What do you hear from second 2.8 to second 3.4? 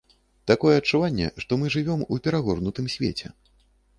свеце.